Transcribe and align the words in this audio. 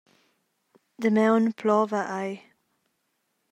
Damaun 1.01 1.45
plova 1.59 2.01
ei. 2.21 2.33